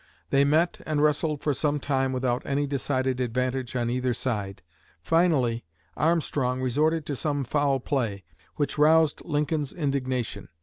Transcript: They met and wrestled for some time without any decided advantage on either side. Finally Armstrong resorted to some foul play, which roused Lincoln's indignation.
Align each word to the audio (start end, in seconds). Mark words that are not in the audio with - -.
They 0.31 0.43
met 0.43 0.81
and 0.83 0.99
wrestled 1.03 1.41
for 1.43 1.53
some 1.53 1.79
time 1.79 2.11
without 2.11 2.41
any 2.43 2.65
decided 2.65 3.19
advantage 3.21 3.75
on 3.75 3.91
either 3.91 4.15
side. 4.15 4.63
Finally 5.03 5.63
Armstrong 5.95 6.59
resorted 6.59 7.05
to 7.05 7.15
some 7.15 7.43
foul 7.43 7.79
play, 7.79 8.23
which 8.55 8.79
roused 8.79 9.21
Lincoln's 9.23 9.71
indignation. 9.71 10.49